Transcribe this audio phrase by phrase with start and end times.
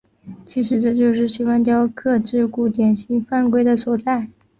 [0.45, 4.27] 其实这就是西方雕刻之古典性规范的所在。